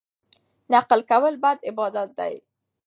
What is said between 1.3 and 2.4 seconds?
بد عادت دی.